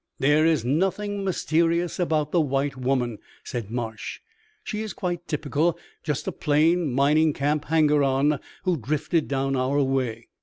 "There 0.17 0.47
is 0.47 0.65
nothing 0.65 1.23
mysterious 1.23 1.99
about 1.99 2.31
the 2.31 2.41
white 2.41 2.75
woman," 2.75 3.19
said 3.43 3.69
Marsh. 3.69 4.19
"She 4.63 4.81
is 4.81 4.93
quite 4.93 5.27
typical 5.27 5.77
just 6.01 6.25
a 6.27 6.31
plain 6.31 6.91
mining 6.91 7.33
camp 7.33 7.65
hanger 7.65 8.01
on 8.01 8.39
who 8.63 8.77
drifted 8.77 9.27
down 9.27 9.55
our 9.55 9.79
way." 9.83 10.29